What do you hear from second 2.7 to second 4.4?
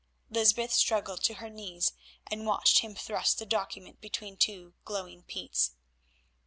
him thrust the document between